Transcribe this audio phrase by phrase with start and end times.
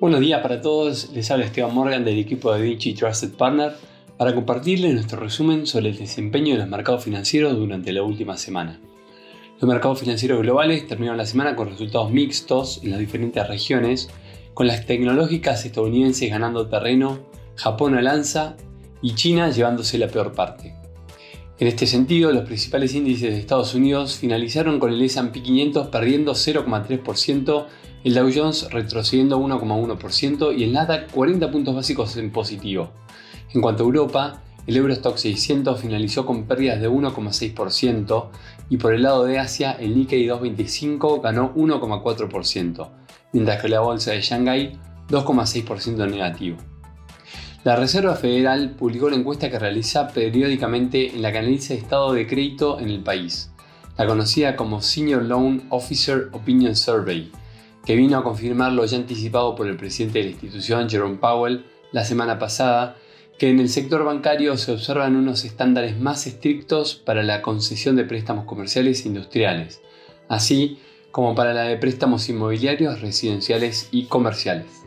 [0.00, 3.74] Buenos días para todos, les habla Esteban Morgan del equipo de Vinci Trusted Partner
[4.18, 8.80] para compartirles nuestro resumen sobre el desempeño de los mercados financieros durante la última semana.
[9.60, 14.10] Los mercados financieros globales terminaron la semana con resultados mixtos en las diferentes regiones,
[14.52, 17.20] con las tecnológicas estadounidenses ganando terreno,
[17.54, 18.56] Japón lanza
[19.00, 20.74] y China llevándose la peor parte.
[21.56, 26.32] En este sentido, los principales índices de Estados Unidos finalizaron con el S&P 500 perdiendo
[26.32, 27.66] 0,3%,
[28.02, 32.90] el Dow Jones retrocediendo 1,1% y el Nasdaq 40 puntos básicos en positivo.
[33.54, 38.30] En cuanto a Europa, el Eurostock 600 finalizó con pérdidas de 1,6%
[38.68, 42.90] y por el lado de Asia el Nikkei 225 ganó 1,4%,
[43.32, 44.76] mientras que la bolsa de Shanghái
[45.08, 46.56] 2,6% negativo.
[47.64, 52.12] La Reserva Federal publicó la encuesta que realiza periódicamente en la que analiza el estado
[52.12, 53.52] de crédito en el país,
[53.96, 57.32] la conocida como Senior Loan Officer Opinion Survey,
[57.86, 61.64] que vino a confirmar lo ya anticipado por el presidente de la institución, Jerome Powell,
[61.90, 62.96] la semana pasada,
[63.38, 68.04] que en el sector bancario se observan unos estándares más estrictos para la concesión de
[68.04, 69.80] préstamos comerciales e industriales,
[70.28, 70.80] así
[71.12, 74.84] como para la de préstamos inmobiliarios, residenciales y comerciales.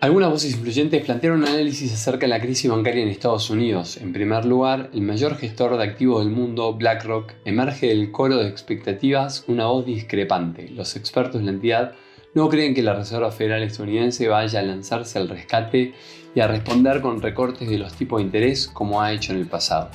[0.00, 3.96] Algunas voces influyentes plantearon un análisis acerca de la crisis bancaria en Estados Unidos.
[3.96, 8.48] En primer lugar, el mayor gestor de activos del mundo, BlackRock, emerge del coro de
[8.48, 10.68] expectativas una voz discrepante.
[10.68, 11.94] Los expertos de la entidad
[12.32, 15.94] no creen que la Reserva Federal estadounidense vaya a lanzarse al rescate
[16.32, 19.48] y a responder con recortes de los tipos de interés como ha hecho en el
[19.48, 19.90] pasado.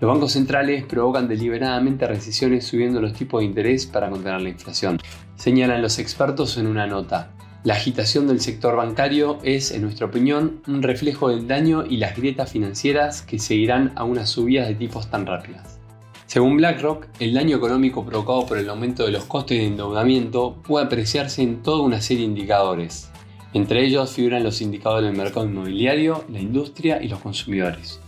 [0.00, 4.98] Los bancos centrales provocan deliberadamente recesiones subiendo los tipos de interés para contener la inflación,
[5.36, 7.34] señalan los expertos en una nota.
[7.62, 12.16] La agitación del sector bancario es, en nuestra opinión, un reflejo del daño y las
[12.16, 15.78] grietas financieras que seguirán a unas subidas de tipos tan rápidas.
[16.24, 20.86] Según BlackRock, el daño económico provocado por el aumento de los costes de endeudamiento puede
[20.86, 23.10] apreciarse en toda una serie de indicadores.
[23.52, 28.00] Entre ellos figuran los indicadores del mercado inmobiliario, la industria y los consumidores.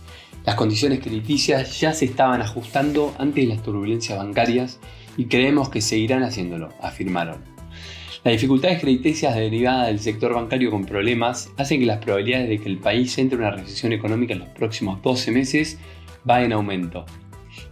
[0.45, 4.79] Las condiciones crediticias ya se estaban ajustando antes de las turbulencias bancarias
[5.15, 7.52] y creemos que seguirán haciéndolo, afirmaron.
[8.23, 12.69] Las dificultades crediticias derivadas del sector bancario con problemas hacen que las probabilidades de que
[12.69, 15.77] el país entre en una recesión económica en los próximos 12 meses
[16.29, 17.05] va en aumento.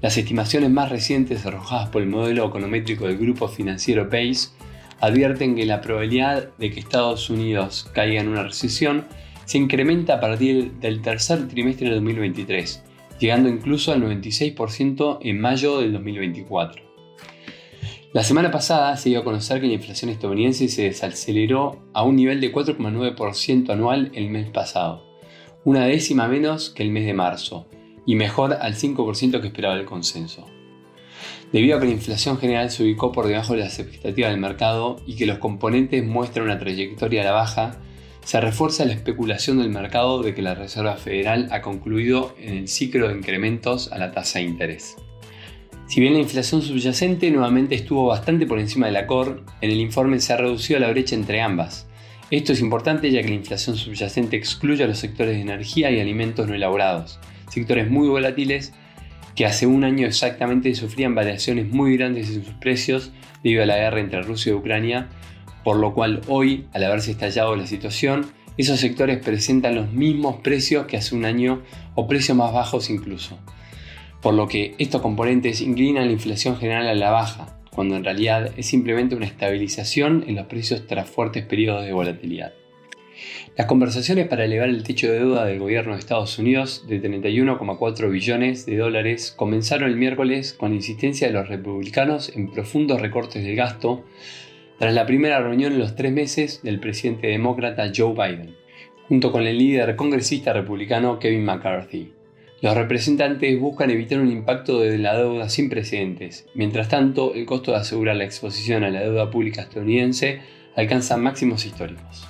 [0.01, 4.49] Las estimaciones más recientes arrojadas por el modelo econométrico del grupo financiero Pace
[4.99, 9.05] advierten que la probabilidad de que Estados Unidos caiga en una recesión
[9.45, 12.83] se incrementa a partir del tercer trimestre de 2023,
[13.19, 16.90] llegando incluso al 96% en mayo del 2024.
[18.13, 22.17] La semana pasada se dio a conocer que la inflación estadounidense se desaceleró a un
[22.17, 25.01] nivel de 4,9% anual el mes pasado,
[25.63, 27.67] una décima menos que el mes de marzo,
[28.05, 30.45] y mejor al 5% que esperaba el consenso.
[31.53, 34.97] Debido a que la inflación general se ubicó por debajo de las expectativas del mercado
[35.07, 37.79] y que los componentes muestran una trayectoria a la baja,
[38.25, 42.67] se refuerza la especulación del mercado de que la Reserva Federal ha concluido en el
[42.67, 44.97] ciclo de incrementos a la tasa de interés.
[45.91, 49.81] Si bien la inflación subyacente nuevamente estuvo bastante por encima de la core, en el
[49.81, 51.85] informe se ha reducido la brecha entre ambas.
[52.29, 55.99] Esto es importante ya que la inflación subyacente excluye a los sectores de energía y
[55.99, 57.19] alimentos no elaborados,
[57.49, 58.71] sectores muy volátiles
[59.35, 63.11] que hace un año exactamente sufrían variaciones muy grandes en sus precios
[63.43, 65.09] debido a la guerra entre Rusia y Ucrania,
[65.65, 70.85] por lo cual hoy, al haberse estallado la situación, esos sectores presentan los mismos precios
[70.85, 71.63] que hace un año
[71.95, 73.37] o precios más bajos incluso
[74.21, 78.51] por lo que estos componentes inclinan la inflación general a la baja, cuando en realidad
[78.57, 82.53] es simplemente una estabilización en los precios tras fuertes periodos de volatilidad.
[83.57, 88.09] Las conversaciones para elevar el techo de deuda del gobierno de Estados Unidos de 31,4
[88.09, 93.43] billones de dólares comenzaron el miércoles con la insistencia de los republicanos en profundos recortes
[93.43, 94.03] del gasto
[94.79, 98.55] tras la primera reunión en los tres meses del presidente demócrata Joe Biden,
[99.07, 102.20] junto con el líder congresista republicano Kevin McCarthy.
[102.61, 106.45] Los representantes buscan evitar un impacto de la deuda sin precedentes.
[106.53, 110.41] Mientras tanto, el costo de asegurar la exposición a la deuda pública estadounidense
[110.75, 112.27] alcanza máximos históricos.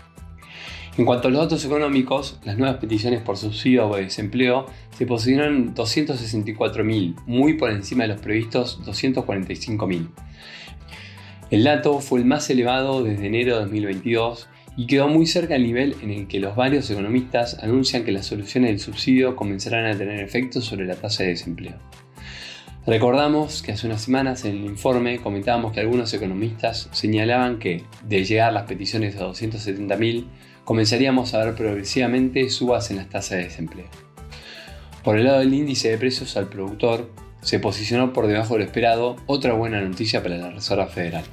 [0.97, 4.67] En cuanto a los datos económicos, las nuevas peticiones por subsidio o desempleo
[4.97, 10.07] se posicionan en 264.000, muy por encima de los previstos 245.000.
[11.49, 14.47] El dato fue el más elevado desde enero de 2022
[14.77, 18.25] y quedó muy cerca del nivel en el que los varios economistas anuncian que las
[18.25, 21.75] soluciones del subsidio comenzarán a tener efecto sobre la tasa de desempleo.
[22.87, 28.23] Recordamos que hace unas semanas en el informe comentábamos que algunos economistas señalaban que, de
[28.23, 30.25] llegar las peticiones a 270.000,
[30.63, 33.87] comenzaríamos a ver progresivamente subas en las tasas de desempleo.
[35.03, 38.65] Por el lado del índice de precios al productor, se posicionó por debajo de lo
[38.65, 41.25] esperado, otra buena noticia para la Reserva Federal.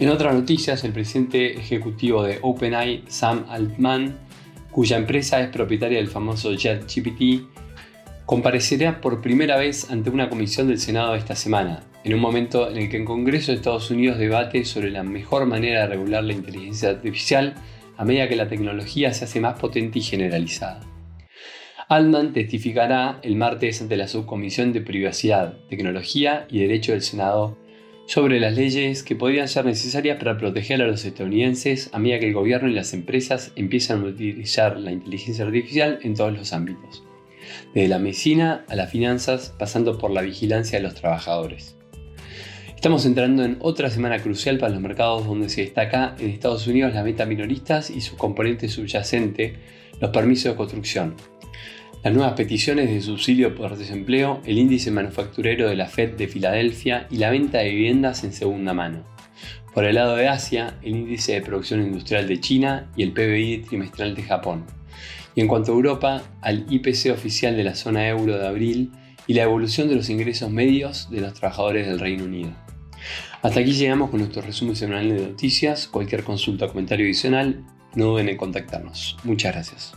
[0.00, 4.16] En otras noticias, el presidente ejecutivo de OpenAI, Sam Altman,
[4.70, 7.44] cuya empresa es propietaria del famoso ChatGPT,
[8.24, 12.78] comparecerá por primera vez ante una comisión del Senado esta semana, en un momento en
[12.78, 16.32] el que el Congreso de Estados Unidos debate sobre la mejor manera de regular la
[16.32, 17.52] inteligencia artificial
[17.98, 20.80] a medida que la tecnología se hace más potente y generalizada.
[21.90, 27.58] Altman testificará el martes ante la Subcomisión de Privacidad, Tecnología y Derecho del Senado
[28.10, 32.26] sobre las leyes que podrían ser necesarias para proteger a los estadounidenses a medida que
[32.26, 37.04] el gobierno y las empresas empiezan a utilizar la inteligencia artificial en todos los ámbitos,
[37.72, 41.76] desde la medicina a las finanzas, pasando por la vigilancia de los trabajadores.
[42.74, 46.92] Estamos entrando en otra semana crucial para los mercados donde se destaca en Estados Unidos
[46.92, 49.54] la meta minoristas y su componente subyacente,
[50.00, 51.14] los permisos de construcción,
[52.02, 57.06] las nuevas peticiones de subsidio por desempleo, el índice manufacturero de la Fed de Filadelfia
[57.10, 59.04] y la venta de viviendas en segunda mano.
[59.74, 63.64] Por el lado de Asia, el índice de producción industrial de China y el PBI
[63.68, 64.64] trimestral de Japón.
[65.34, 68.92] Y en cuanto a Europa, al IPC oficial de la zona euro de abril
[69.26, 72.50] y la evolución de los ingresos medios de los trabajadores del Reino Unido.
[73.42, 75.86] Hasta aquí llegamos con nuestro resumen semanal de noticias.
[75.86, 77.62] Cualquier consulta o comentario adicional,
[77.94, 79.16] no duden en contactarnos.
[79.24, 79.92] Muchas gracias.